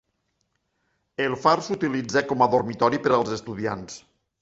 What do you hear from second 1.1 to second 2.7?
El far s'utilitza com a